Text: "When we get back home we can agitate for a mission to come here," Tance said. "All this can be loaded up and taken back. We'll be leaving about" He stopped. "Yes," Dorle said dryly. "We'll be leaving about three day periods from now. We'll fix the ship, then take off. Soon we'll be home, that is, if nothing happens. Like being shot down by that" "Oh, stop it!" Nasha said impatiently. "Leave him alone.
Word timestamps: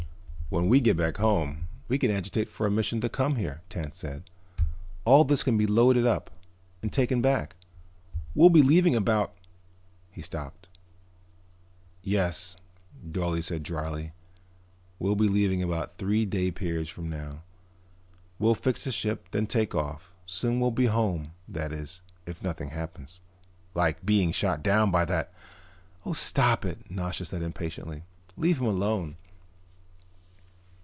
"When 0.53 0.67
we 0.67 0.81
get 0.81 0.97
back 0.97 1.15
home 1.15 1.67
we 1.87 1.97
can 1.97 2.11
agitate 2.11 2.49
for 2.49 2.67
a 2.67 2.71
mission 2.71 2.99
to 2.99 3.07
come 3.07 3.37
here," 3.37 3.61
Tance 3.69 3.95
said. 3.97 4.29
"All 5.05 5.23
this 5.23 5.43
can 5.43 5.55
be 5.57 5.65
loaded 5.65 6.05
up 6.05 6.29
and 6.81 6.91
taken 6.91 7.21
back. 7.21 7.55
We'll 8.35 8.49
be 8.49 8.61
leaving 8.61 8.93
about" 8.93 9.33
He 10.11 10.21
stopped. 10.21 10.67
"Yes," 12.03 12.57
Dorle 13.01 13.41
said 13.41 13.63
dryly. 13.63 14.11
"We'll 14.99 15.15
be 15.15 15.29
leaving 15.29 15.63
about 15.63 15.93
three 15.95 16.25
day 16.25 16.51
periods 16.51 16.89
from 16.89 17.09
now. 17.09 17.43
We'll 18.37 18.53
fix 18.53 18.83
the 18.83 18.91
ship, 18.91 19.29
then 19.31 19.47
take 19.47 19.73
off. 19.73 20.11
Soon 20.25 20.59
we'll 20.59 20.71
be 20.71 20.87
home, 20.87 21.31
that 21.47 21.71
is, 21.71 22.01
if 22.25 22.43
nothing 22.43 22.71
happens. 22.71 23.21
Like 23.73 24.05
being 24.05 24.33
shot 24.33 24.61
down 24.61 24.91
by 24.91 25.05
that" 25.05 25.31
"Oh, 26.05 26.11
stop 26.11 26.65
it!" 26.65 26.91
Nasha 26.91 27.23
said 27.23 27.41
impatiently. 27.41 28.03
"Leave 28.35 28.59
him 28.59 28.67
alone. 28.67 29.15